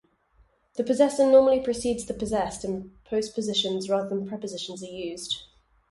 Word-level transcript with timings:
The 0.77 0.83
possessor 0.83 1.29
normally 1.31 1.59
precedes 1.59 2.07
the 2.07 2.15
possessed, 2.15 2.63
and 2.63 2.89
postpositions 3.05 3.87
rather 3.87 4.09
than 4.09 4.27
prepositions 4.27 4.81
are 4.83 4.87
used. 4.87 5.43